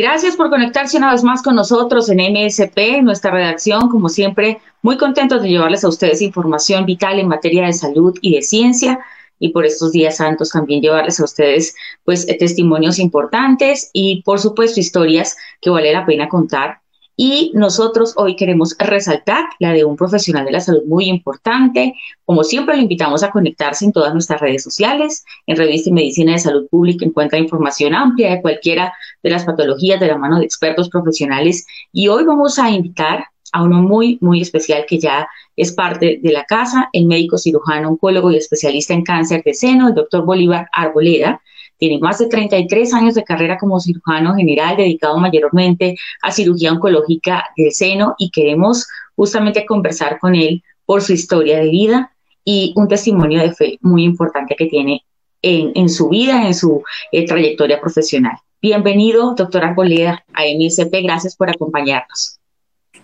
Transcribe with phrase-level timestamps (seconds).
[0.00, 4.96] Gracias por conectarse una vez más con nosotros en MSP, nuestra redacción, como siempre, muy
[4.96, 9.00] contentos de llevarles a ustedes información vital en materia de salud y de ciencia
[9.38, 14.80] y por estos días santos también llevarles a ustedes pues testimonios importantes y por supuesto
[14.80, 16.80] historias que vale la pena contar
[17.22, 21.92] y nosotros hoy queremos resaltar la de un profesional de la salud muy importante.
[22.24, 25.22] Como siempre, lo invitamos a conectarse en todas nuestras redes sociales.
[25.46, 30.00] En Revista y Medicina de Salud Pública encuentra información amplia de cualquiera de las patologías
[30.00, 31.66] de la mano de expertos profesionales.
[31.92, 36.32] Y hoy vamos a invitar a uno muy, muy especial que ya es parte de
[36.32, 40.70] la casa, el médico cirujano, oncólogo y especialista en cáncer de seno, el doctor Bolívar
[40.72, 41.42] Arboleda.
[41.80, 47.46] Tiene más de 33 años de carrera como cirujano general, dedicado mayormente a cirugía oncológica
[47.56, 48.86] del seno y queremos
[49.16, 52.12] justamente conversar con él por su historia de vida
[52.44, 55.06] y un testimonio de fe muy importante que tiene
[55.40, 58.36] en, su vida, en su eh, trayectoria profesional.
[58.60, 61.02] Bienvenido, doctor Arboleda, a MSP.
[61.02, 62.38] Gracias por acompañarnos.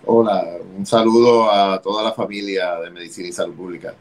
[0.05, 0.45] Hola,
[0.77, 3.95] un saludo a toda la familia de Medicina y Salud Pública.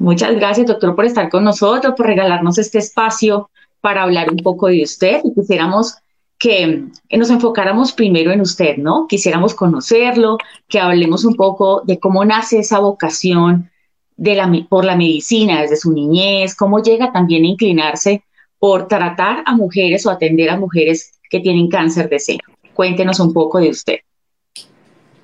[0.00, 3.50] Muchas gracias, doctor, por estar con nosotros, por regalarnos este espacio
[3.82, 5.96] para hablar un poco de usted y quisiéramos
[6.38, 9.06] que, nos enfocáramos primero en usted, ¿no?
[9.06, 13.70] Quisiéramos conocerlo, que hablemos un poco de cómo nace esa vocación
[14.16, 18.24] de la, por la medicina desde su niñez, cómo llega también a inclinarse
[18.58, 22.40] por tratar a mujeres o atender a mujeres que tienen cáncer de seno.
[22.72, 23.98] Cuéntenos un poco de usted.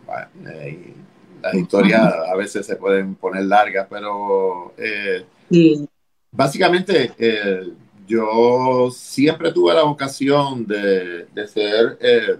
[0.06, 0.95] Bueno, eh,
[1.46, 5.24] las historias a veces se pueden poner largas, pero eh,
[6.32, 7.72] básicamente eh,
[8.06, 12.36] yo siempre tuve la vocación de, ser, eh,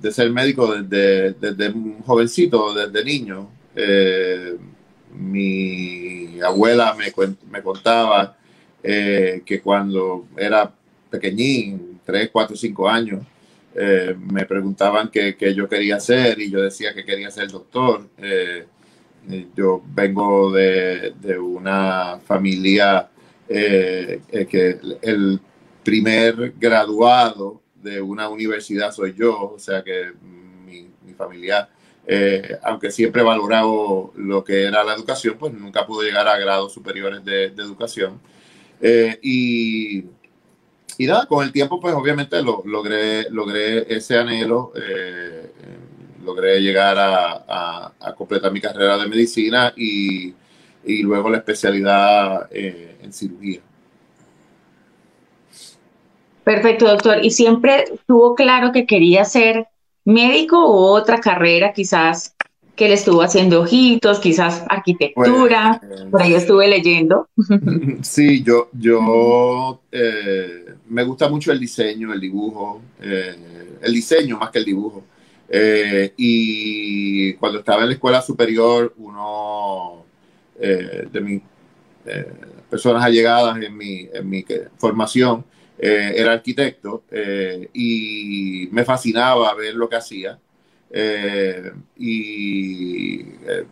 [0.00, 3.48] de ser médico desde, desde un jovencito, desde niño.
[5.14, 7.12] mi abuela me,
[7.50, 8.36] me contaba
[8.82, 10.72] que cuando era
[11.08, 13.20] pequeñín, 3, 4, 5 años,
[13.74, 18.08] eh, me preguntaban qué, yo quería hacer y yo decía que quería ser doctor.
[18.18, 18.66] Eh,
[19.54, 23.08] yo vengo de, una familia
[23.48, 25.40] eh, que el
[25.84, 30.12] primer graduado de una universidad soy yo, o sea que
[30.66, 31.68] mi, familia,
[32.62, 36.72] aunque siempre he valorado lo que era la educación, pues nunca pudo llegar a grados
[36.72, 38.18] superiores de, de educación.
[39.22, 40.06] y
[41.00, 45.50] y nada, con el tiempo, pues obviamente lo, logré, logré ese anhelo, eh,
[46.22, 50.34] logré llegar a, completar mi carrera de medicina y,
[50.84, 53.60] luego la especialidad eh, en cirugía.
[56.44, 57.24] Perfecto, doctor.
[57.24, 59.68] ¿Y siempre tuvo claro que quería ser
[60.04, 62.36] médico o otra carrera quizás
[62.80, 67.28] que le estuvo haciendo ojitos, quizás arquitectura, pues, por ahí estuve leyendo.
[68.00, 73.36] Sí, yo, yo eh, me gusta mucho el diseño, el dibujo, eh,
[73.82, 75.04] el diseño más que el dibujo.
[75.50, 80.06] Eh, y cuando estaba en la escuela superior, uno
[80.58, 81.42] de mis
[82.70, 84.42] personas allegadas en mi, en mi
[84.78, 85.44] formación
[85.78, 87.04] era arquitecto
[87.74, 90.38] y me fascinaba ver lo que hacía.
[90.92, 93.66] Eh, y eh,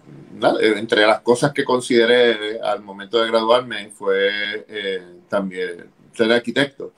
[0.76, 6.92] entre las cosas que consideré al momento de graduarme fue eh, también ser arquitecto.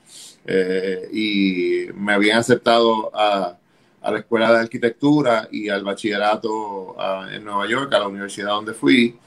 [1.13, 3.57] y me habían aceptado a,
[4.01, 6.95] a, la escuela de arquitectura y al bachillerato
[7.31, 9.17] en Nueva York, a la universidad donde fui.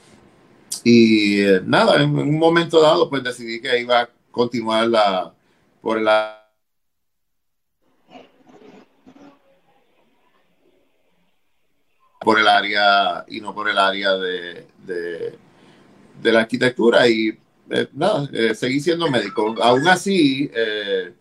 [0.83, 5.33] Y nada, en, en, un momento dado, pues decidí que iba a continuar la,
[5.81, 6.44] por la
[12.25, 17.37] por el área y no por el área de, de, la arquitectura y
[17.69, 19.55] eh, nada, eh, seguí siendo médico.
[19.61, 21.13] Aún así, eh,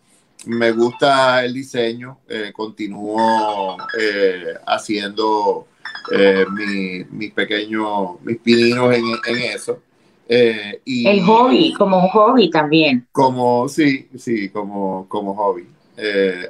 [0.47, 2.21] me gusta el diseño,
[2.55, 3.77] continúo
[4.67, 5.69] haciendo
[6.53, 9.83] mis mi pequeños, mis pininos en, en eso.
[10.85, 13.07] y el hobby, como un hobby también.
[13.13, 15.67] Como, sí, sí, como, como hobby.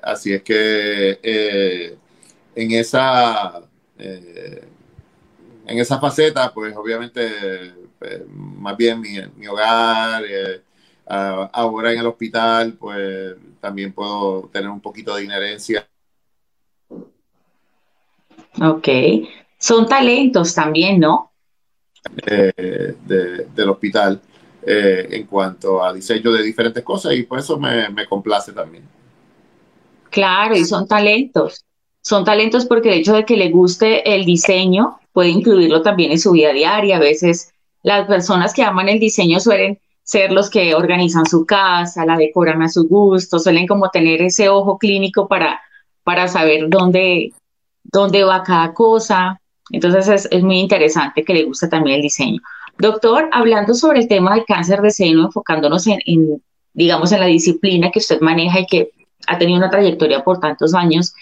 [0.03, 1.97] así es que
[2.57, 3.65] en esa
[4.05, 4.65] eh,
[5.67, 10.63] en esa faceta, pues obviamente, pues, más bien mi, hogar, eh,
[11.07, 15.87] ahora en el hospital, pues también puedo tener un poquito de inherencia
[18.61, 18.89] Ok.
[19.59, 21.33] Son talentos también, ¿no?
[22.27, 24.21] Eh, del hospital
[24.63, 28.85] eh, en cuanto a diseño de diferentes cosas y por eso me, me complace también.
[30.11, 31.65] Claro, y son talentos.
[32.05, 36.19] Son talentos porque el hecho de que le guste el diseño puede incluirlo también en
[36.19, 36.99] su vida diaria.
[36.99, 37.53] A veces
[37.83, 42.63] las personas que aman el diseño suelen ser los que organizan su casa, la decoran
[42.63, 45.63] a su gusto, suelen como tener ese ojo clínico para,
[46.03, 47.33] para saber dónde,
[47.85, 49.41] dónde va cada cosa.
[49.71, 52.43] Entonces es, muy interesante que le guste también el diseño.
[52.79, 56.43] Doctor, hablando sobre el tema del cáncer de seno, enfocándonos en,
[56.75, 58.91] digamos, en la disciplina que usted maneja y que
[59.27, 61.15] ha tenido una trayectoria por tantos años,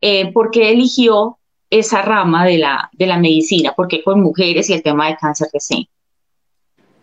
[0.00, 1.38] eh, ¿por qué eligió
[1.68, 3.72] esa rama de la, de la medicina?
[3.72, 5.86] ¿Por qué con mujeres y el tema del cáncer de seno?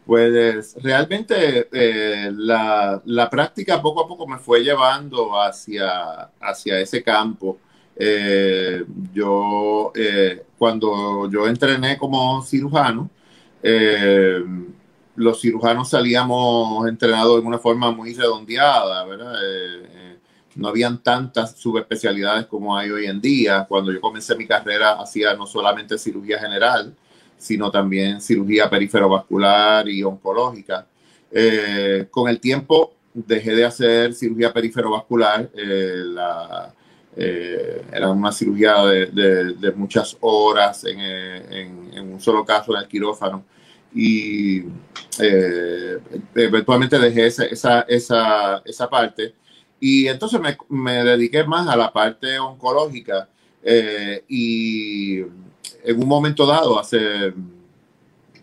[0.05, 7.57] Pues realmente eh, la, práctica poco a poco me fue llevando hacia, hacia ese campo.
[7.95, 9.91] Eh, yo,
[10.57, 13.09] cuando yo entrené como cirujano,
[15.15, 19.33] los cirujanos salíamos entrenados de una forma muy redondeada, ¿verdad?
[20.57, 23.65] No habían tantas subespecialidades como hay hoy en día.
[23.69, 26.95] Cuando yo comencé mi carrera hacía no solamente cirugía general,
[27.37, 30.87] sino también cirugía periferovascular y oncológica.
[31.31, 36.03] Eh, con el tiempo dejé de hacer cirugía periferovascular, eh,
[37.15, 43.43] eh, era una cirugía de, muchas horas en, un solo caso en el quirófano
[43.93, 44.63] y
[46.35, 49.33] eventualmente dejé esa, esa, esa, parte
[49.79, 50.39] y entonces
[50.69, 53.29] me, dediqué más a la parte oncológica
[54.27, 57.33] y en un momento dado, hace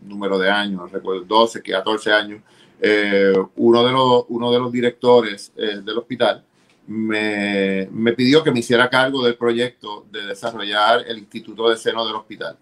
[0.03, 2.43] número de años, recuerdo 12, 14 años,
[2.81, 6.45] eh, uno, de los, uno de los directores eh, del hospital
[6.87, 12.05] me, me, pidió que me hiciera cargo del proyecto de desarrollar el Instituto de Seno
[12.07, 12.59] del hospital.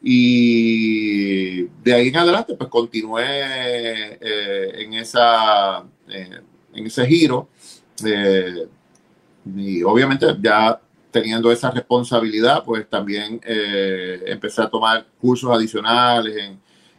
[0.00, 7.48] Y de ahí en adelante, pues continué eh, en, esa, en ese giro.
[9.56, 10.80] Y obviamente ya
[11.14, 16.34] teniendo esa responsabilidad, pues también eh, empecé a tomar cursos adicionales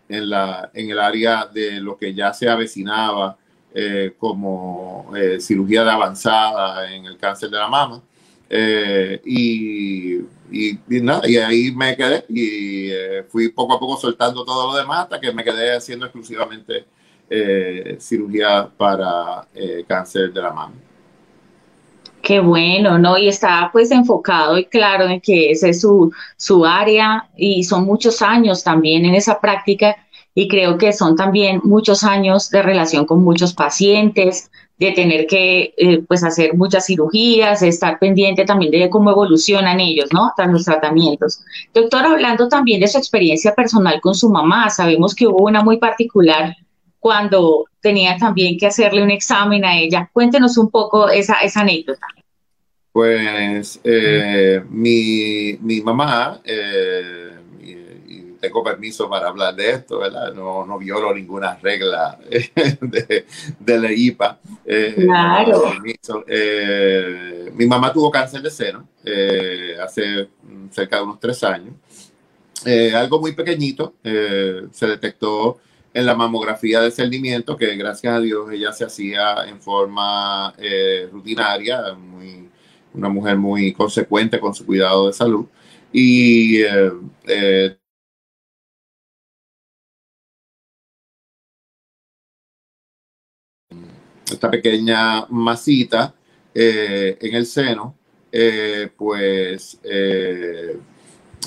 [0.07, 3.37] en, la, en el área de lo que ya se avecinaba
[3.73, 8.01] eh, como eh, cirugía de avanzada en el cáncer de la mama.
[9.25, 10.15] y,
[10.49, 12.91] y, nada, y ahí me quedé y
[13.27, 16.85] fui poco a poco soltando todo lo demás hasta que me quedé haciendo exclusivamente
[17.99, 19.45] cirugía para
[19.87, 20.84] cáncer de la mama.
[22.25, 23.19] Qué bueno, ¿no?
[23.19, 27.85] Y está pues enfocado y claro en que ese es su, su área y son
[27.85, 29.95] muchos años también en esa práctica
[30.33, 34.49] y creo que son también muchos años de relación con muchos pacientes,
[34.79, 39.79] de tener que eh, pues hacer muchas cirugías, de estar pendiente también de cómo evolucionan
[39.79, 40.31] ellos, ¿no?
[40.35, 41.41] Tras los tratamientos.
[41.75, 45.77] Doctor, hablando también de su experiencia personal con su mamá, sabemos que hubo una muy
[45.77, 46.55] particular
[47.05, 50.09] cuando tenía también que hacerle un examen a ella.
[50.11, 52.07] Cuéntenos un poco esa, esa anécdota.
[52.91, 60.33] Pues eh, mi, mi, mamá, eh, y, tengo permiso para hablar de esto, ¿verdad?
[60.33, 63.27] No, no violo ninguna regla de,
[63.59, 64.39] de la IPA.
[64.65, 65.73] Eh, claro.
[67.53, 68.89] mi mamá tuvo cáncer de seno
[69.79, 70.27] hace
[70.71, 71.75] cerca de unos tres años.
[72.95, 75.59] algo muy pequeñito, se detectó
[75.95, 81.07] en la mamografía de cernimiento, que gracias a Dios ella se hacía en forma eh,
[81.09, 82.49] rutinaria, muy,
[82.93, 85.45] una mujer muy consecuente con su cuidado de salud.
[85.93, 86.91] Y eh,
[87.29, 87.77] eh,
[94.29, 96.13] esta pequeña masita
[96.53, 97.95] en el seno,
[98.97, 99.79] pues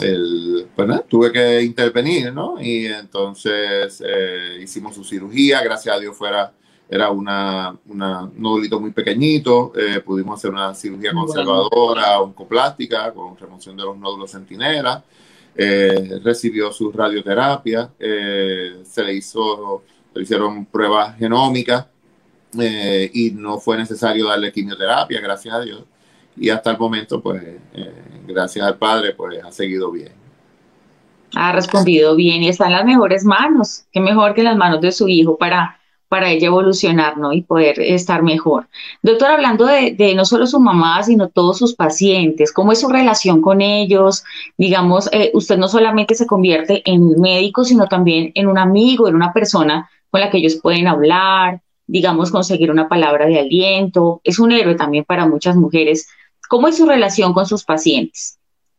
[0.01, 2.61] el, pues tuve que intervenir, ¿no?
[2.61, 6.53] Y entonces eh, hicimos su cirugía, gracias a Dios fuera,
[6.89, 13.77] era una, una nodulito muy pequeñito, eh, pudimos hacer una cirugía conservadora, oncoplástica, con remoción
[13.77, 15.05] de los nódulos centinela,
[15.55, 21.87] eh, recibió su radioterapia, se le hizo, se le hicieron pruebas genómicas
[22.55, 25.85] y no fue necesario darle quimioterapia, gracias a Dios
[26.41, 27.43] y hasta el momento, pues,
[27.75, 27.93] eh,
[28.27, 30.13] gracias al Padre, pues ha seguido bien.
[31.35, 33.85] Ha respondido bien y está en las mejores manos.
[33.93, 35.79] Qué mejor que las manos de su hijo para,
[36.09, 37.33] para ella evolucionar, ¿no?
[37.33, 38.69] Y poder estar mejor.
[39.03, 43.43] Doctor, hablando de, no solo su mamá, sino todos sus pacientes, ¿cómo es su relación
[43.43, 44.25] con ellos?
[44.57, 49.17] Digamos, eh, usted no solamente se convierte en médico, sino también en un amigo, en
[49.17, 54.21] una persona con la que ellos pueden hablar, digamos, conseguir una palabra de aliento.
[54.25, 56.09] Es un héroe también para muchas mujeres
[56.49, 58.39] ¿Cómo es su relación con sus pacientes?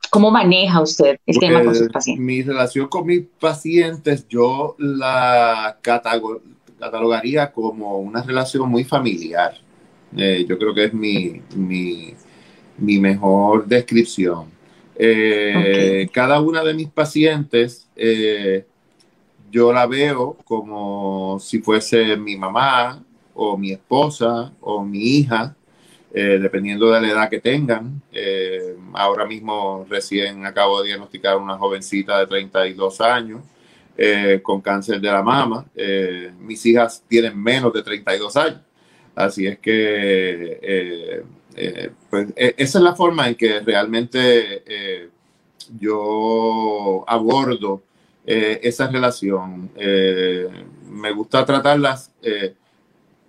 [0.10, 2.26] ¿Cómo maneja usted el tema con sus pacientes?
[2.26, 9.54] Mi relación con mis pacientes, yo la catalogaría como una relación muy familiar.
[10.18, 12.14] Eh, yo creo que es mi, mi,
[12.78, 14.48] mi mejor descripción.
[14.96, 18.66] Eh, cada una de mis pacientes, eh,
[19.52, 25.56] yo la veo como si fuese mi mamá o mi esposa o mi hija.
[26.12, 28.02] Eh, dependiendo de la edad que tengan.
[28.12, 33.42] Eh, ahora mismo recién acabo de diagnosticar una jovencita de 32 años
[33.96, 35.66] eh, con cáncer de la mama.
[36.40, 38.62] mis hijas tienen menos de 32 años.
[39.16, 41.24] Así es que
[42.10, 45.10] pues, e, esa es la forma en que realmente
[45.80, 47.84] yo abordo
[48.26, 49.70] esa relación.
[49.76, 52.12] me gusta tratarlas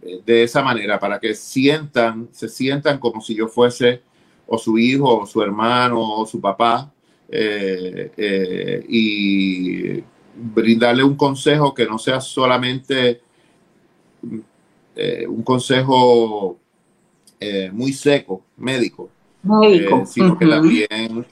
[0.02, 4.02] de esa manera, para que sientan, se sientan como si yo fuese
[4.46, 6.92] o su hijo, o su hermano, o su papá,
[7.28, 10.02] eh, eh, y
[10.34, 13.20] brindarle un consejo que no sea solamente
[14.96, 16.58] eh, un consejo
[17.72, 19.08] muy seco, médico,
[20.06, 21.26] sino que también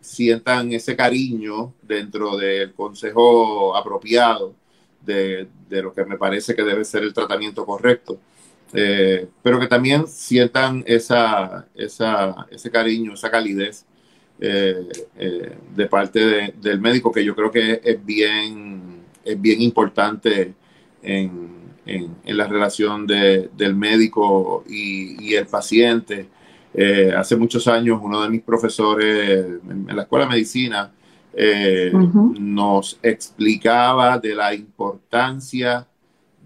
[0.00, 4.54] sientan ese cariño dentro del consejo apropiado
[5.04, 8.18] de, lo que me parece que debe ser el tratamiento correcto.
[8.72, 13.84] Eh, pero que también sientan esa, esa, ese cariño, esa calidez
[14.40, 14.88] eh,
[15.18, 20.54] eh, de parte del médico, que yo creo que es bien, es bien importante
[21.02, 21.50] en,
[21.84, 26.28] en, la relación del médico y, el paciente.
[27.16, 30.92] hace muchos años uno de mis profesores en la escuela de medicina
[31.32, 31.92] eh,
[32.40, 35.86] nos explicaba de la importancia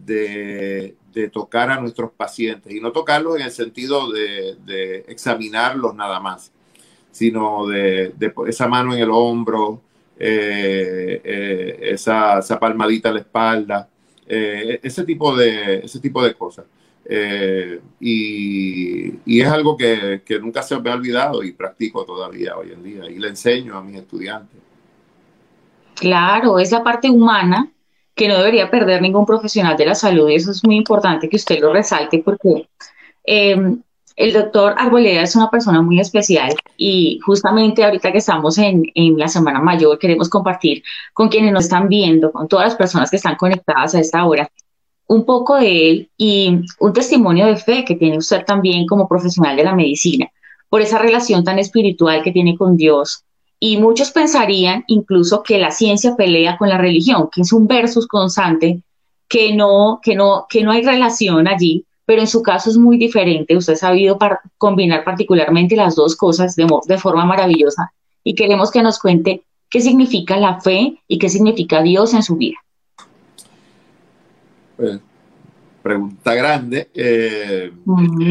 [0.04, 0.96] de,
[1.32, 6.52] tocar a nuestros pacientes y no tocarlos en el sentido de, examinarlos nada más,
[7.10, 8.12] sino de,
[8.46, 9.80] esa mano en el hombro,
[10.18, 13.88] eh, eh, esa, palmadita a la espalda,
[14.26, 16.66] ese, tipo de, ese tipo de cosas.
[18.00, 22.82] y, es algo que, que, nunca se me ha olvidado y practico todavía hoy en
[22.82, 24.63] día y le enseño a mis estudiantes.
[25.94, 27.70] Claro, esa parte humana
[28.14, 31.36] que no debería perder ningún profesional de la salud y eso es muy importante que
[31.36, 32.68] usted lo resalte porque
[33.24, 33.82] em,
[34.16, 39.18] el doctor Arboleda es una persona muy especial y justamente ahorita que estamos en, en,
[39.18, 40.82] la Semana Mayor queremos compartir
[41.12, 44.48] con quienes nos están viendo, con todas las personas que están conectadas a esta hora,
[45.06, 49.56] un poco de él y un testimonio de fe que tiene usted también como profesional
[49.56, 50.30] de la medicina,
[50.68, 53.23] por esa relación tan espiritual que tiene con Dios,
[53.66, 58.06] y muchos pensarían incluso que la ciencia pelea con la religión, que es un versus
[58.06, 58.82] constante,
[59.26, 62.98] que no, que no, que no hay relación allí, pero en su caso es muy
[62.98, 63.56] diferente.
[63.56, 64.18] Usted ha sabido
[64.58, 67.90] combinar particularmente las dos cosas de, de forma maravillosa
[68.22, 72.36] y queremos que nos cuente qué significa la fe y qué significa Dios en su
[72.36, 72.58] vida.
[74.76, 75.00] Pues,
[75.82, 77.72] pregunta grande, eh,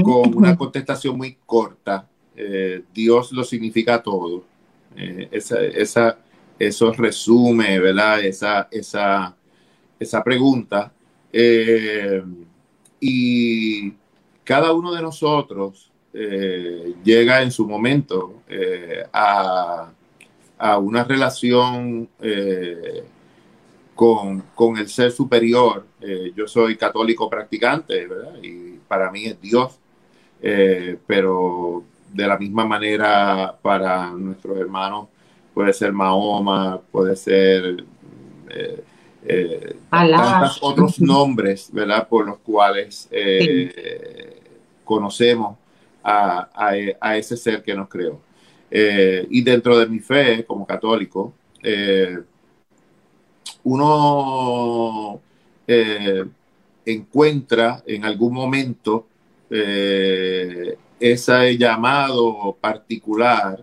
[0.03, 2.07] con una contestación muy corta.
[2.35, 4.52] Eh, Dios lo significa todo.
[4.95, 6.17] Eh, esa, esa,
[6.59, 8.23] eso resume, ¿verdad?
[8.23, 9.35] Esa, esa,
[9.99, 10.91] esa pregunta.
[11.31, 12.23] Eh,
[12.99, 13.91] y
[14.43, 18.43] cada uno de nosotros eh, llega en su momento
[19.11, 19.91] a,
[20.57, 22.07] a, una relación
[23.95, 25.85] con, con, el ser superior.
[26.35, 28.35] yo soy católico practicante, ¿verdad?
[28.41, 29.79] Y para mí es Dios.
[31.07, 35.07] pero de la misma manera para nuestros hermanos
[35.53, 37.83] puede ser Mahoma, puede ser
[38.49, 38.83] eh,
[39.25, 39.75] eh,
[40.61, 42.07] otros nombres, ¿verdad?
[42.07, 44.41] Por los cuales eh,
[44.83, 45.57] conocemos
[46.03, 46.75] a,
[47.15, 48.19] ese ser que nos creó.
[48.69, 51.33] y dentro de mi fe como católico,
[53.63, 55.21] uno
[56.85, 59.05] encuentra en algún momento
[61.03, 63.61] ese llamado particular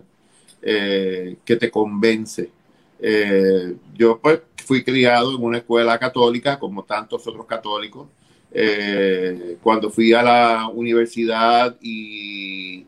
[0.61, 2.51] eh, que te convence.
[2.99, 8.07] Eh, yo pues fui criado en una escuela católica como tantos otros católicos.
[8.53, 12.85] Eh, cuando fui a la universidad y,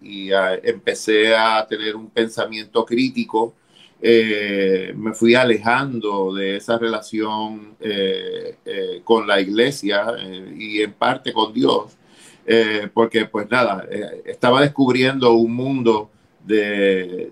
[0.63, 3.53] empecé a tener un pensamiento crítico,
[4.01, 7.75] me fui alejando de esa relación
[9.03, 10.05] con la iglesia
[10.57, 11.97] y en parte con Dios.
[12.45, 16.09] Eh, porque pues nada, eh, estaba descubriendo un mundo
[16.45, 17.31] de,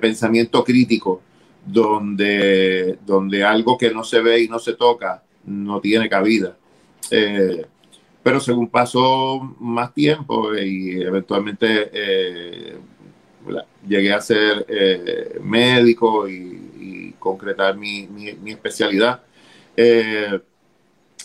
[0.00, 1.22] pensamiento crítico
[1.64, 6.56] donde, donde algo que no se ve y no se toca no tiene cabida.
[7.10, 7.64] Eh,
[8.22, 12.78] pero según pasó más tiempo y eventualmente
[13.88, 14.66] llegué a ser
[15.42, 16.58] médico y,
[17.18, 19.22] concretar mi, mi, especialidad.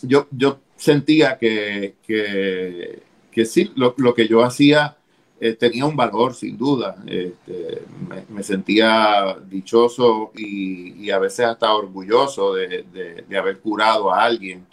[0.01, 4.97] yo, yo sentía que, que, que sí, lo, lo, que yo hacía
[5.39, 6.95] eh, tenía un valor, sin duda.
[7.05, 7.83] Este,
[8.29, 12.85] me, sentía dichoso y, a veces hasta orgulloso de,
[13.27, 14.65] de, haber curado a alguien.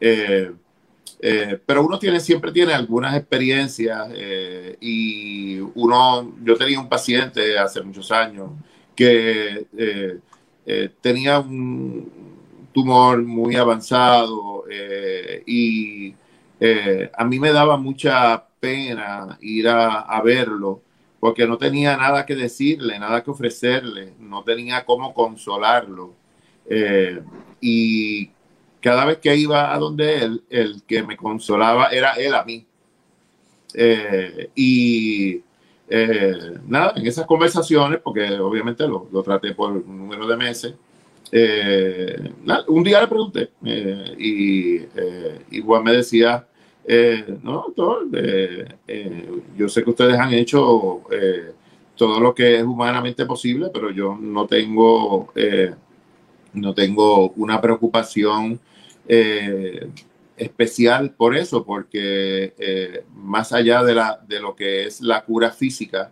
[0.00, 0.52] Eh,
[1.20, 4.08] eh, pero uno tiene, siempre tiene algunas experiencias
[4.80, 8.50] y uno, yo tenía un paciente hace muchos años
[8.94, 9.66] que
[11.00, 12.10] tenía un
[12.72, 14.57] tumor muy avanzado
[15.46, 16.14] y
[17.16, 20.82] a mí me daba mucha pena ir a, verlo
[21.20, 26.14] porque no tenía nada que decirle, nada que ofrecerle, no tenía cómo consolarlo.
[26.66, 27.20] Eh,
[27.60, 28.30] y
[28.80, 32.64] cada vez que iba a donde él, el que me consolaba era él a mí.
[33.74, 35.42] Eh, y
[35.88, 40.74] eh, nada, en esas conversaciones, porque obviamente lo, lo traté por un número de meses,
[41.32, 43.50] un día le pregunté
[44.18, 44.80] y
[45.50, 46.46] igual me decía,
[46.90, 51.02] eh, no, doctor, eh, eh, yo sé que ustedes han hecho
[51.94, 55.30] todo lo que es humanamente posible, pero yo no tengo,
[56.54, 58.58] no tengo una preocupación
[60.34, 66.10] especial por eso, porque más allá de, la, de lo que es la cura física,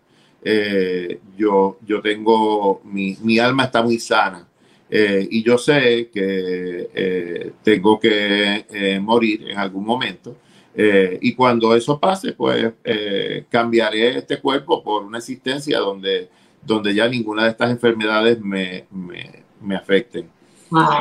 [1.38, 4.46] yo, yo tengo, mi, mi, alma está muy sana.
[4.88, 10.36] Y yo sé que tengo que morir en algún momento,
[10.78, 16.28] eh, y cuando eso pase, pues eh, cambiaré este cuerpo por una existencia donde,
[16.62, 20.28] donde ya ninguna de estas enfermedades me, me, me afecten.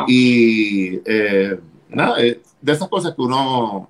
[0.08, 3.90] Y eh, nada, de esas cosas que uno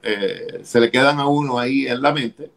[0.63, 2.49] se le quedan a uno ahí en la mente,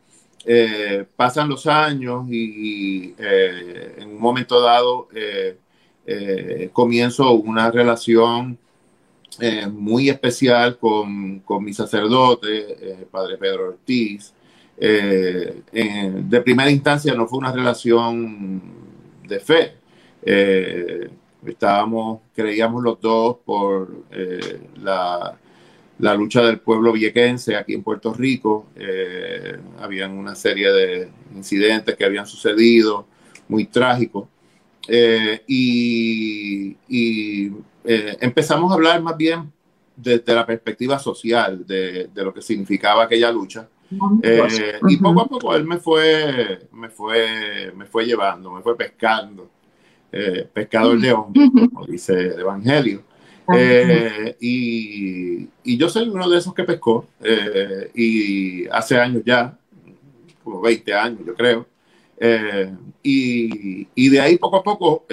[1.15, 5.09] pasan los años y, en un momento dado
[6.73, 8.59] comienzo una relación
[9.41, 14.35] eh, muy especial con, con mi sacerdote, eh, Padre Pedro Ortiz.
[14.77, 18.61] Eh, de primera instancia no fue una relación
[19.27, 19.75] de fe.
[21.47, 23.89] estábamos, creíamos los dos por
[24.83, 25.39] la,
[25.99, 28.67] la, lucha del pueblo viequense aquí en Puerto Rico.
[29.81, 33.07] habían una serie de incidentes que habían sucedido
[33.49, 34.27] muy trágicos.
[35.47, 37.53] Y, y
[37.91, 39.51] eh, empezamos a hablar más bien
[39.97, 43.67] desde la perspectiva social de, lo que significaba aquella lucha.
[44.23, 48.77] Eh, y poco a poco él me fue, me fue, me fue llevando, me fue
[48.77, 49.49] pescando,
[50.13, 53.05] eh, pescador de hombres, como dice el Evangelio.
[54.39, 57.07] y, y, yo soy uno de esos que pescó,
[57.95, 59.59] y hace años ya,
[60.45, 61.67] como 20 años yo creo,
[63.03, 65.05] y, y, de ahí poco a poco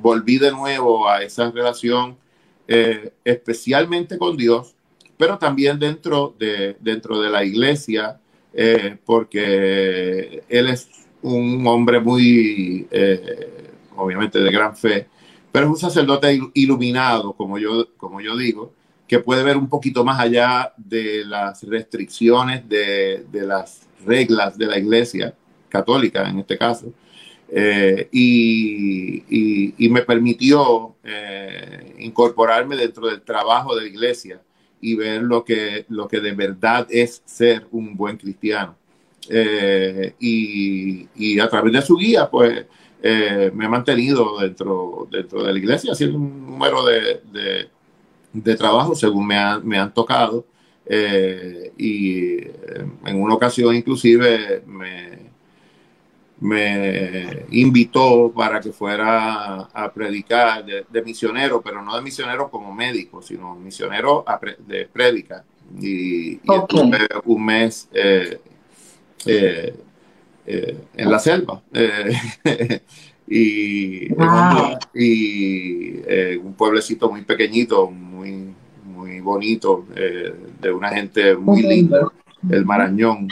[0.00, 2.16] volví de nuevo a esa relación,
[2.66, 4.74] eh, especialmente con Dios,
[5.16, 8.20] pero también dentro de, dentro de la iglesia,
[8.52, 10.88] eh, porque Él es
[11.22, 15.06] un hombre muy, eh, obviamente, de gran fe,
[15.50, 18.72] pero es un sacerdote iluminado, como yo, como yo digo,
[19.06, 24.66] que puede ver un poquito más allá de las restricciones, de, de las reglas de
[24.66, 25.34] la iglesia
[25.68, 26.92] católica en este caso,
[27.50, 34.40] eh, y, me permitió eh, incorporarme dentro del trabajo de la iglesia
[34.80, 38.76] y ver lo que, lo que de verdad es ser un buen cristiano.
[39.30, 42.66] Eh, y, a través de su guía, pues
[43.02, 47.68] me he mantenido dentro, dentro de la iglesia haciendo un número de, de,
[48.32, 50.44] de trabajos según me, me han tocado.
[50.88, 55.28] Y en una ocasión inclusive me,
[56.40, 63.20] me invitó para que fuera a predicar de, misionero, pero no de misionero como médico,
[63.22, 64.24] sino misionero
[64.66, 65.44] de prédica.
[65.80, 66.40] Y,
[67.24, 68.40] un mes eh,
[69.26, 69.74] eh,
[70.46, 71.60] eh, en la selva.
[73.26, 74.06] y,
[74.94, 78.54] y un pueblecito muy pequeñito, muy,
[78.98, 82.08] muy bonito, de una gente muy linda,
[82.50, 83.28] el Marañón.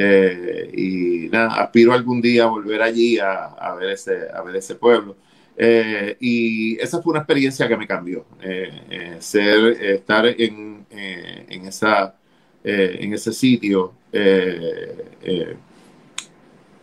[0.00, 4.76] Eh, y nada, aspiro algún día a volver allí a, ver, ese, a ver ese
[4.76, 5.16] pueblo.
[5.56, 8.24] Eh, y esa fue una experiencia que me cambió.
[8.40, 12.14] Eh, ser, estar en, en, esa,
[12.62, 13.92] en ese sitio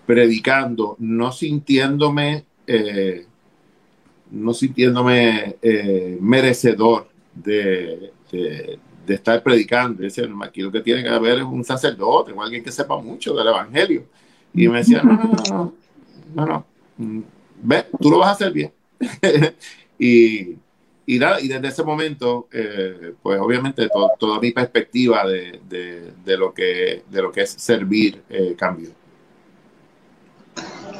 [0.05, 2.43] predicando, no sintiéndome,
[4.31, 5.55] no sintiéndome
[6.19, 10.01] merecedor de, de estar predicando.
[10.01, 12.97] Y decía, aquí lo que tiene que haber es un sacerdote o alguien que sepa
[12.97, 14.05] mucho del evangelio.
[14.53, 15.73] Y me decía, no, no, no,
[16.33, 16.65] no, no,
[16.97, 17.21] mm,
[17.61, 18.71] ve, tú lo vas a hacer bien.
[19.99, 20.55] y,
[21.05, 25.59] y, nada, y desde ese momento, eh, pues obviamente toda mi perspectiva de,
[26.25, 28.89] de, lo que, de lo que es servir eh, cambió.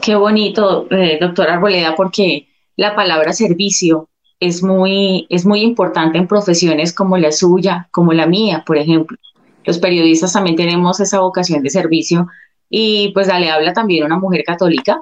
[0.02, 4.10] Qué bonito, eh, doctor Arboleda, porque la palabra servicio
[4.46, 9.18] es muy, es muy importante en profesiones como la suya, como la mía, por ejemplo.
[9.64, 12.28] Los periodistas también tenemos esa vocación de servicio
[12.70, 15.02] y pues le habla también una mujer católica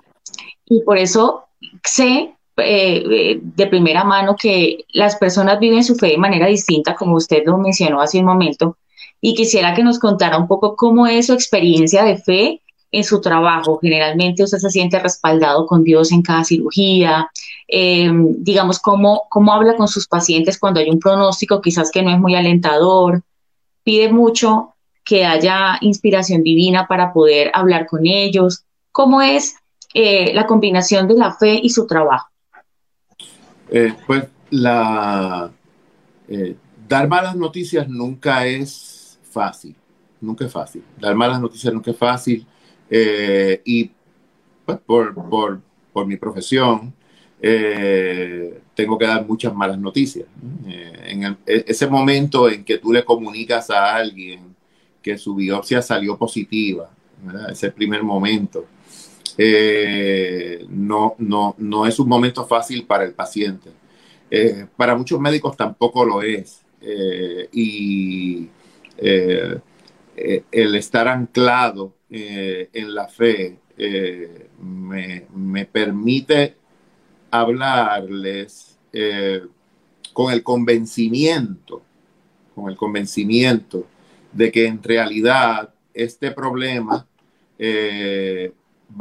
[0.66, 1.46] y por eso
[1.84, 6.96] sé eh, eh, de primera mano que las personas viven su fe de manera distinta,
[6.96, 8.78] como usted lo mencionó hace un momento,
[9.20, 12.62] y quisiera que nos contara un poco cómo es su experiencia de fe
[12.94, 13.80] en su trabajo.
[13.82, 17.30] Generalmente usted se siente respaldado con Dios en cada cirugía,
[17.68, 22.12] eh, digamos, cómo, cómo habla con sus pacientes cuando hay un pronóstico quizás que no
[22.12, 23.24] es muy alentador,
[23.84, 28.64] pide mucho que haya inspiración divina para poder hablar con ellos.
[28.92, 29.56] ¿Cómo es
[29.94, 32.30] la combinación de la fe y su trabajo?
[33.70, 35.52] Eh, pues la
[36.28, 36.56] eh,
[36.88, 39.76] dar malas noticias nunca es fácil,
[40.22, 40.84] nunca es fácil.
[41.00, 42.46] Dar malas noticias nunca es fácil.
[42.96, 43.92] Eh, y
[44.66, 46.94] pues, por, por, por, mi profesión,
[48.76, 50.28] tengo que dar muchas malas noticias.
[50.66, 54.56] en e, ese momento en que tú le comunicas a alguien
[55.02, 56.90] que su biopsia salió positiva,
[57.50, 58.66] ese primer momento,
[59.38, 63.70] eh, no, no, no es un momento fácil para el paciente.
[64.30, 66.62] Eh, para muchos médicos tampoco lo es.
[66.82, 68.50] Eh, y
[68.98, 73.58] el estar anclado en la fe
[74.60, 76.56] me, me, permite
[77.32, 78.78] hablarles
[80.14, 81.82] con el convencimiento,
[82.54, 83.88] con el convencimiento
[84.32, 87.08] de que en realidad este problema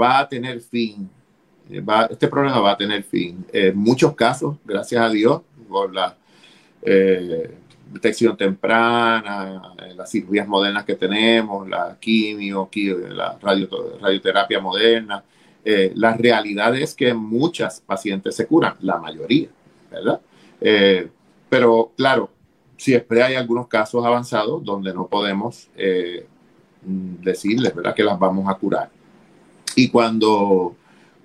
[0.00, 1.08] va a tener fin.
[1.70, 3.44] Eh, este problema va a tener fin.
[3.52, 6.16] En muchos casos, gracias a Dios, por la
[6.82, 7.58] eh,
[7.92, 12.68] detección temprana, eh, las cirugías modernas que tenemos, la quimio,
[13.10, 15.22] la radioterapia moderna,
[15.64, 19.48] la realidad es que muchas pacientes se curan, la mayoría,
[19.90, 20.20] ¿verdad?
[21.48, 22.30] pero claro,
[22.76, 25.68] siempre hay algunos casos avanzados donde no podemos
[26.82, 27.94] decirles, ¿verdad?
[27.94, 28.90] Que las vamos a curar.
[29.74, 30.76] Y cuando,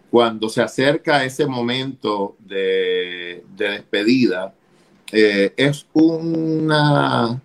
[0.09, 4.53] cuando se acerca ese momento de, despedida,
[5.11, 7.41] eh, es, una,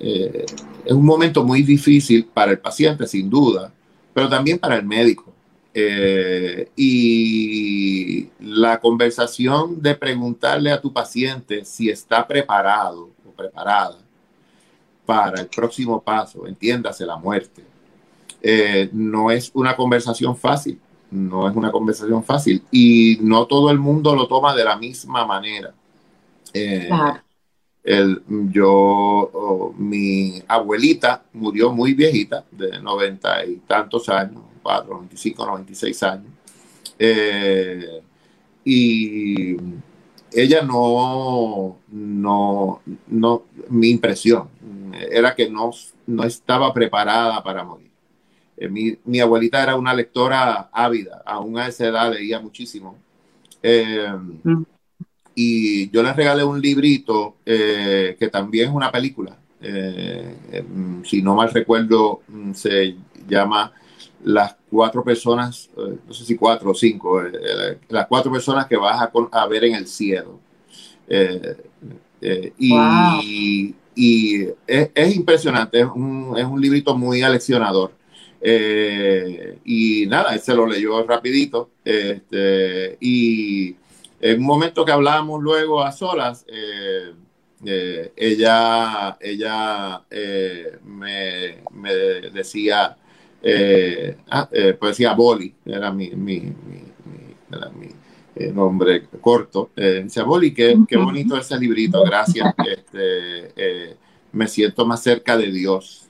[0.00, 0.46] eh,
[0.84, 3.72] es un momento muy difícil para el paciente, sin duda,
[4.12, 5.32] pero también para el médico.
[5.74, 13.98] Eh, y la conversación de preguntarle a tu paciente si está preparado o preparada
[15.06, 17.64] para el próximo paso, entiéndase la muerte,
[18.92, 20.78] no es una conversación fácil,
[21.10, 25.24] no es una conversación fácil y no todo el mundo lo toma de la misma
[25.24, 25.72] manera.
[26.54, 26.88] Eh,
[27.84, 36.02] el, yo, mi abuelita murió muy viejita, de noventa y tantos años, cuatro, 95, 96
[36.02, 36.32] años.
[36.98, 38.00] Eh,
[38.64, 39.56] y
[40.32, 44.48] ella no, no, no, mi impresión
[45.10, 45.70] era que no,
[46.06, 47.90] no estaba preparada para morir.
[48.56, 48.68] Eh,
[49.04, 52.96] mi, abuelita era una lectora ávida, aún a esa edad leía muchísimo.
[53.62, 54.08] Eh,
[54.44, 54.62] mm.
[55.34, 59.36] Y yo le regalé un librito eh, que también es una película.
[59.60, 62.96] Mm, si no mal recuerdo, mm, se
[63.28, 63.72] llama
[64.24, 67.22] Las cuatro personas, no sé si cuatro o cinco,
[67.88, 70.38] las cuatro personas que vas a, ver en el cielo.
[72.58, 73.74] y,
[74.66, 77.92] es, impresionante, es un, es un librito muy aleccionador.
[78.44, 81.70] Eh, y nada, él se lo leyó rapidito.
[81.84, 83.76] Este, y
[84.22, 87.12] en un momento que hablábamos luego a solas, eh,
[87.64, 90.02] eh, ella, ella
[90.84, 91.94] me, me,
[92.32, 92.96] decía,
[94.30, 96.52] ah, pues decía Boli, era mi, mi, mi,
[98.52, 99.70] nombre corto.
[99.76, 102.54] decía Boli, qué, qué, bonito ese librito, gracias.
[102.66, 103.96] Este,
[104.32, 106.08] me siento más cerca de Dios.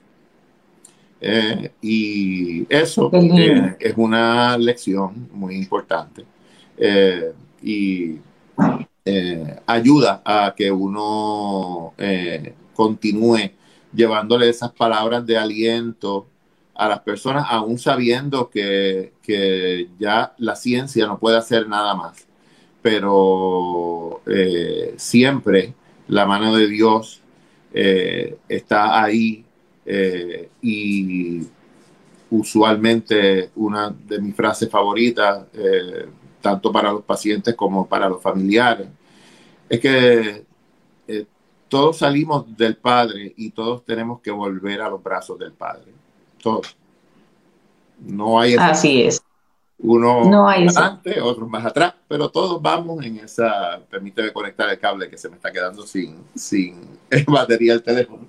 [1.24, 6.24] Eh, y eso eh, es una lección muy importante
[6.76, 8.18] eh, y
[9.66, 11.94] ayuda a que uno
[12.74, 13.50] continúe
[13.92, 16.26] llevándole esas palabras de aliento
[16.74, 22.26] a las personas, aún sabiendo que, que ya la ciencia no puede hacer nada más.
[22.80, 24.22] Pero
[24.96, 25.74] siempre
[26.08, 27.20] la mano de Dios
[27.72, 29.44] está ahí
[29.84, 31.42] eh, y
[32.30, 36.06] usualmente una de mis frases favoritas, eh,
[36.42, 38.88] tanto para los pacientes como para los familiares,
[39.68, 40.44] es que
[41.08, 41.26] eh,
[41.68, 45.92] todos salimos del Padre y todos tenemos que volver a los brazos del Padre.
[46.42, 46.76] Todos.
[47.98, 49.22] No hay Así es.
[49.78, 53.80] Uno no hay adelante, otros más atrás, pero todos vamos en esa.
[53.90, 56.76] Permíteme conectar el cable que se me está quedando sin, sin
[57.26, 58.28] batería el teléfono.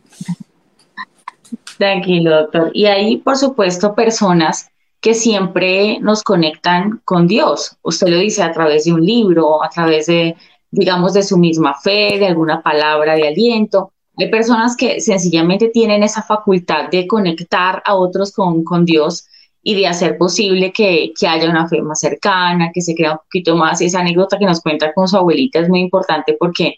[1.78, 2.72] Tranquilo, doctor.
[2.74, 4.72] Y hay, por supuesto, personas
[5.04, 7.76] que siempre nos conectan con Dios.
[7.82, 10.38] Usted lo dice a través de un libro, a través de,
[10.72, 13.92] digamos, de su misma fe, de alguna palabra de aliento.
[14.18, 19.26] Hay personas que sencillamente tienen esa facultad de conectar a otros con, con Dios
[19.62, 23.58] y de hacer posible que, haya una fe más cercana, que se crea un poquito
[23.58, 23.82] más.
[23.82, 26.76] Esa anécdota que nos cuenta con su abuelita es muy importante porque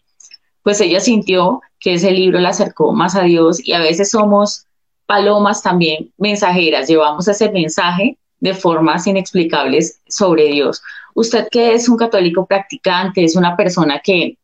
[0.64, 4.66] pues ella sintió que ese libro la acercó más a Dios y a veces somos
[5.06, 10.82] palomas también mensajeras, llevamos ese mensaje de formas inexplicables sobre Dios.
[11.14, 14.38] Usted que es un católico practicante, es una persona que,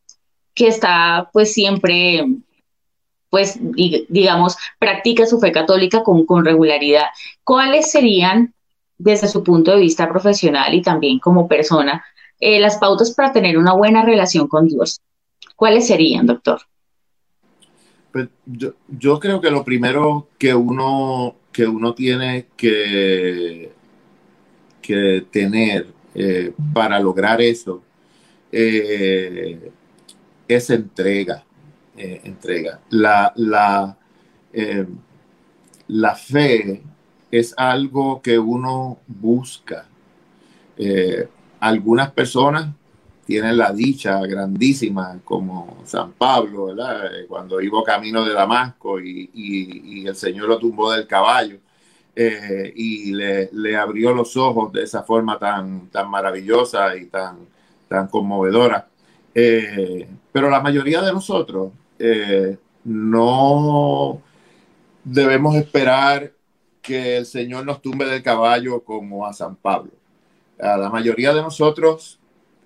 [0.54, 2.26] que está pues siempre
[3.32, 7.06] pues digamos, practica su fe católica con, con regularidad.
[7.44, 8.52] ¿Cuáles serían,
[8.98, 12.04] desde su punto de vista profesional y también como persona,
[12.40, 15.00] eh, las pautas para tener una buena relación con Dios?
[15.56, 16.60] ¿Cuáles serían, doctor?
[18.12, 23.72] Pues yo, creo que lo primero que uno, que uno tiene que,
[24.82, 27.82] que tener eh, para lograr eso
[28.50, 29.72] eh,
[30.46, 31.42] es entrega.
[31.96, 32.80] Eh, entrega.
[32.90, 33.96] La, la,
[35.88, 36.82] la fe
[37.30, 39.86] es algo que uno busca.
[41.60, 42.74] Algunas personas
[43.32, 46.76] tienen la dicha grandísima, como San Pablo,
[47.26, 51.56] cuando iba camino de Damasco y, el Señor lo tumbó del caballo
[52.14, 57.38] y le, abrió los ojos de esa forma tan, tan maravillosa y tan,
[57.88, 58.86] tan conmovedora.
[59.32, 64.20] pero la mayoría de nosotros eh, no
[65.04, 66.32] debemos esperar
[66.82, 69.92] que el Señor nos tumbe del caballo como a San Pablo.
[70.60, 72.18] A la mayoría de nosotros,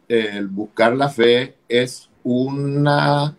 [0.09, 3.37] el buscar la fe es una,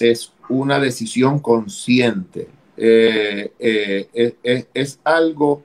[0.00, 2.48] es una decisión consciente.
[2.76, 5.62] Eh, eh, es algo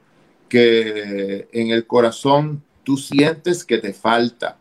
[0.48, 4.58] que en el corazón tú sientes que te falta.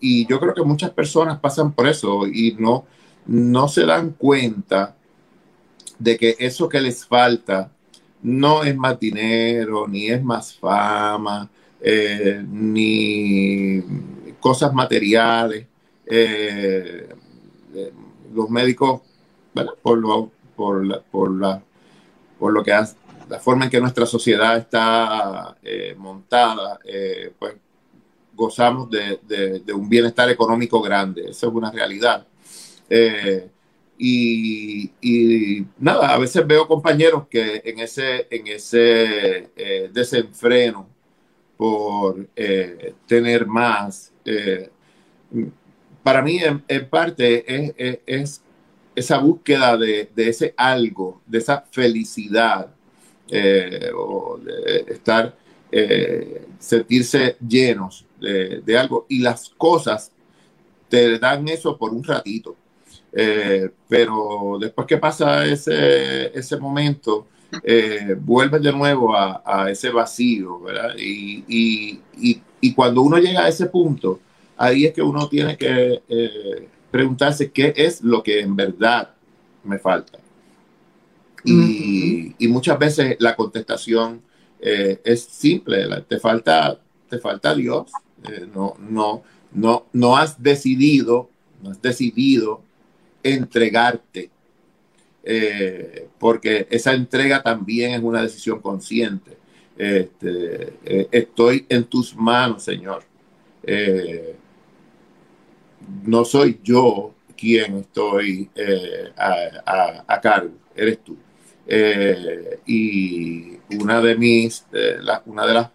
[0.00, 2.86] y yo creo que muchas personas pasan por eso y no,
[3.26, 4.96] no se dan cuenta
[5.98, 7.70] de que eso que les falta
[8.22, 11.50] no es más dinero, ni es más fama,
[11.84, 13.82] eh, ni
[14.38, 15.66] cosas materiales.
[16.06, 17.08] Eh,
[17.74, 17.92] eh,
[18.32, 19.02] los médicos,
[19.82, 21.62] por, lo, por, la, por, la,
[22.38, 25.56] por lo que la forma en que nuestra sociedad está
[25.96, 26.78] montada,
[27.38, 27.54] pues
[28.34, 29.18] gozamos de,
[29.64, 31.30] de, un bienestar económico grande.
[31.30, 32.26] Eso es una realidad.
[32.88, 33.48] Eh,
[33.98, 39.50] y, nada, a veces veo compañeros que en ese, en ese
[39.92, 40.88] desenfreno
[41.62, 44.12] por eh, tener más,
[46.02, 47.44] para mí en, parte
[48.04, 48.42] es,
[48.96, 52.66] esa búsqueda de, ese algo, de esa felicidad,
[53.94, 55.36] o de estar,
[56.58, 59.06] sentirse llenos de, algo.
[59.08, 60.10] Y las cosas
[60.88, 62.56] te dan eso por un ratito.
[63.12, 67.28] Eh, pero después que pasa ese, ese momento,
[67.62, 70.94] eh, vuelve de nuevo a, ese vacío, ¿verdad?
[70.98, 72.00] Y,
[72.74, 74.20] cuando uno llega a ese punto,
[74.56, 79.10] ahí es que uno tiene que eh, preguntarse qué es lo que en verdad
[79.64, 80.18] me falta.
[81.44, 84.22] Y, muchas veces la contestación
[84.60, 87.90] es simple, te falta, te falta Dios,
[88.54, 91.28] no, no, no, no has decidido,
[91.60, 92.62] no has decidido
[93.22, 94.30] entregarte,
[95.24, 99.36] eh, porque esa entrega también es una decisión consciente.
[99.76, 103.04] Este, eh, estoy en tus manos, Señor.
[103.62, 104.36] Eh,
[106.04, 108.50] no soy yo quien estoy
[109.16, 111.16] a, cargo, eres tú.
[112.66, 114.64] y una de mis,
[115.26, 115.70] una de las,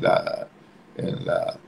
[0.00, 0.48] la,
[1.24, 1.58] la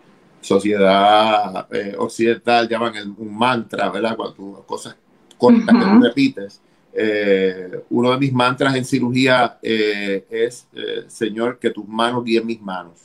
[0.40, 1.66] sociedad
[1.98, 4.14] occidental llaman un mantra, ¿verdad?
[4.16, 4.96] Cuando cosas
[5.36, 6.60] cortas que tú repites.
[6.96, 10.68] Eh, uno de mis mantras en cirugía eh, es,
[11.08, 13.00] Señor, que tus manos guíen mis manos.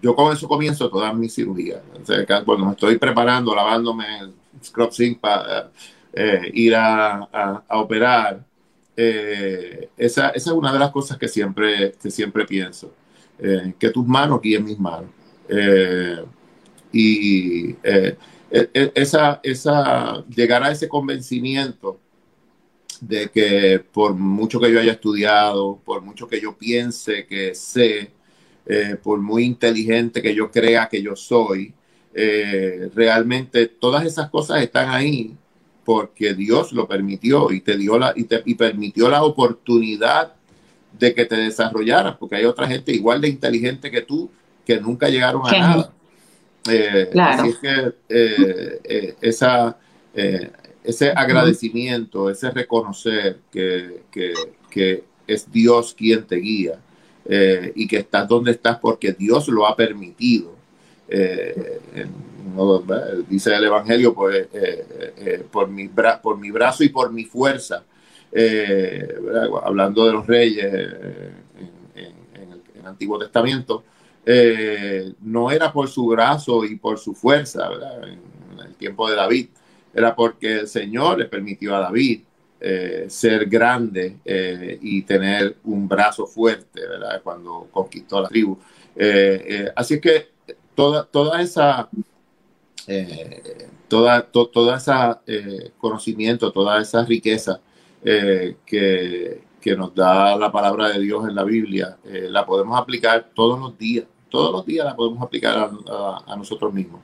[0.00, 1.80] Yo con eso comienzo todas mis cirugías.
[2.44, 5.70] cuando me estoy preparando, lavándome el scrub zinc para
[6.52, 8.44] ir a, operar,
[8.96, 12.94] esa, es una de las cosas que siempre, que siempre pienso,
[13.36, 15.10] que tus manos guíen mis manos.
[16.92, 17.74] y
[18.50, 21.98] esa, esa, llegar a ese convencimiento
[23.00, 28.10] de que por mucho que yo haya estudiado, por mucho que yo piense que sé,
[28.66, 31.74] eh, por muy inteligente que yo crea que yo soy,
[32.14, 35.36] eh, realmente todas esas cosas están ahí
[35.84, 40.32] porque Dios lo permitió y te dio la y, te, y permitió la oportunidad
[40.98, 44.30] de que te desarrollaras, porque hay otra gente igual de inteligente que tú
[44.64, 45.92] que nunca llegaron a nada.
[46.70, 49.76] Eh, así es que esa
[50.84, 54.02] ese agradecimiento, ese reconocer que,
[55.26, 56.78] es Dios quien te guía
[57.24, 60.54] eh, y que estás donde estás porque Dios lo ha permitido.
[61.08, 61.80] Eh,
[63.28, 67.84] dice el Evangelio, pues, eh, por, mi por mi brazo y por mi fuerza,
[69.62, 73.82] hablando de los reyes en, el, Antiguo Testamento,
[74.26, 77.68] no era por su brazo y por su fuerza,
[78.02, 79.48] en el tiempo de David,
[79.94, 82.22] era porque el Señor le permitió a David
[82.66, 87.20] eh, ser grande eh, y tener un brazo fuerte, ¿verdad?
[87.22, 88.58] Cuando conquistó la tribu.
[88.96, 90.28] Eh, así que
[90.74, 91.90] toda, toda esa,
[93.86, 95.20] toda, toda esa
[95.76, 97.60] conocimiento, toda esa riqueza
[98.02, 98.56] que,
[99.60, 103.76] que, nos da la palabra de Dios en la Biblia, la podemos aplicar todos los
[103.76, 104.06] días.
[104.34, 105.70] Todos los días la podemos aplicar
[106.26, 107.00] a nosotros mismos.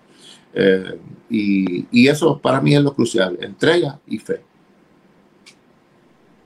[0.53, 0.99] Eh,
[1.31, 4.43] y, eso para mí es lo crucial, entrega y fe.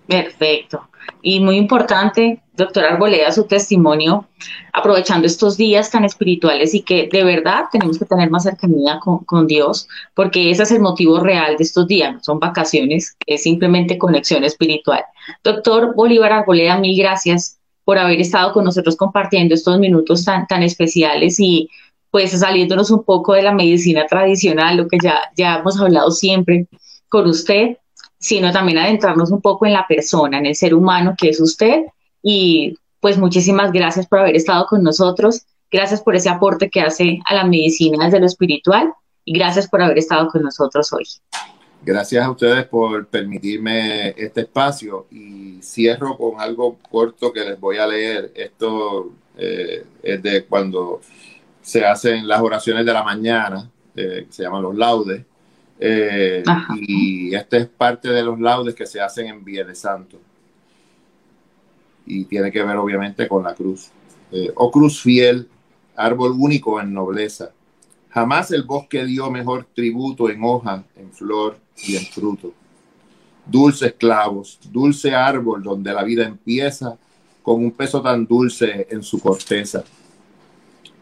[0.07, 0.87] Perfecto.
[1.23, 4.29] Y muy importante, doctor Arboleda, su testimonio,
[4.75, 9.47] aprovechando estos días tan espirituales y que de verdad tenemos que tener más cercanía con,
[9.47, 13.97] Dios, porque ese es el motivo real de estos días, no son vacaciones, es simplemente
[13.97, 15.03] conexión espiritual.
[15.43, 20.63] Doctor Bolívar Arboleda, mil gracias por haber estado con nosotros compartiendo estos minutos tan, tan
[20.63, 21.69] especiales y
[22.11, 26.69] pues saliéndonos un poco de la medicina tradicional, lo que ya, ya hemos hablado siempre
[27.09, 27.77] con usted,
[28.19, 31.83] sino también adentrarnos un poco en la persona, en el ser humano que es usted.
[32.23, 37.19] Y pues muchísimas gracias por haber estado con nosotros, gracias por ese aporte que hace
[37.29, 38.93] a la medicina desde lo espiritual
[39.25, 41.05] y gracias por haber estado con nosotros hoy.
[41.85, 47.77] Gracias a ustedes por permitirme este espacio y cierro con algo corto que les voy
[47.77, 48.33] a leer.
[48.35, 51.01] Esto eh, es de cuando
[51.61, 55.25] se hacen las oraciones de la mañana, eh, se llaman los laudes,
[55.79, 56.43] eh,
[56.77, 60.19] y este es parte de los laudes que se hacen en Viernes Santo.
[62.07, 63.91] Y tiene que ver obviamente con la cruz.
[64.31, 65.49] Eh, oh cruz fiel,
[65.97, 67.53] árbol único en nobleza.
[68.15, 72.55] Jamás el bosque dio mejor tributo en hoja, en flor y en fruto.
[73.45, 76.97] Dulces clavos, dulce árbol donde la vida empieza
[77.43, 79.85] con un peso tan dulce en su corteza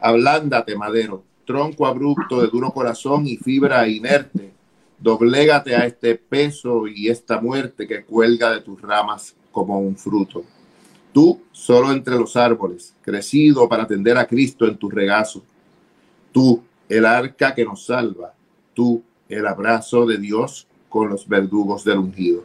[0.01, 4.51] Ablándate, madero, tronco abrupto de duro corazón y fibra inerte.
[4.99, 10.45] Doblégate a este peso y esta muerte que cuelga de tus ramas como un fruto.
[11.13, 15.45] Tú, solo entre los árboles, crecido para atender a Cristo en tu regazo.
[16.33, 18.35] Tú, el arca que nos salva.
[18.75, 22.45] Tú, el abrazo de Dios con los verdugos del ungido.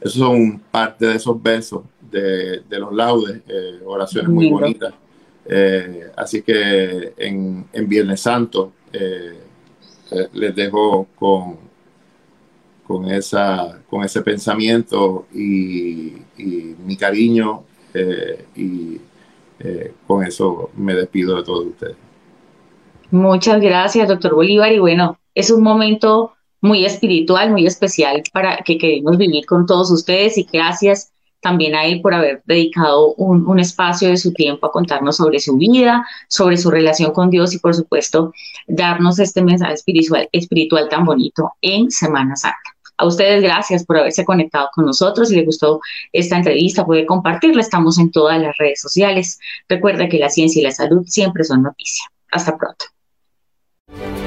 [0.00, 4.92] Esos son parte de esos besos de, los laudes, eh, oraciones muy bonitas
[5.44, 9.38] eh, así que en, Viernes Santo eh,
[10.34, 11.56] les dejo con,
[12.86, 16.12] con, esa, con ese pensamiento y,
[16.84, 17.64] mi cariño
[18.56, 18.98] y
[20.06, 21.96] con eso me despido de todos ustedes.
[23.12, 24.72] Muchas gracias, doctor Bolívar.
[24.72, 29.90] Y bueno, es un momento muy espiritual, muy especial para que queremos vivir con todos
[29.90, 34.72] ustedes y gracias también a él por haber dedicado un, espacio de su tiempo a
[34.72, 38.32] contarnos sobre su vida, sobre su relación con Dios y por supuesto
[38.66, 42.56] darnos este mensaje espiritual, espiritual tan bonito en Semana Santa.
[42.96, 45.28] A ustedes gracias por haberse conectado con nosotros.
[45.28, 45.80] Si les gustó
[46.14, 47.60] esta entrevista, puede compartirla.
[47.60, 49.38] Estamos en todas las redes sociales.
[49.68, 52.06] Recuerda que la ciencia y la salud siempre son noticia.
[52.30, 52.91] Hasta pronto.
[53.94, 54.21] Thank you.